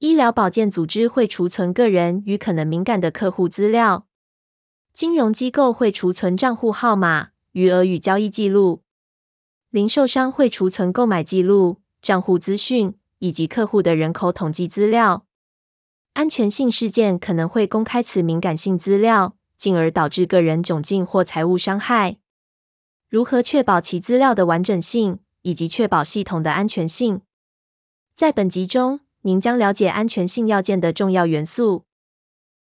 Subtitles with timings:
[0.00, 4.06] 医疗保健组织会储存个人与可能敏感的客户资料。
[4.94, 8.82] 金融机构会储存账户号码、余额与交易记录。
[9.68, 15.26] 零售商会储存购买记录、账户资讯以及客户的人口统计资料。
[16.14, 22.16] 安全性事件可能会公开此敏感性资料，进而导致个人窘境或财务伤害。
[23.10, 27.20] 如何确保其资料的完整性，以及确保系统的安全性？
[28.16, 31.84] 在本集中，您将了解安全性要件的重要元素。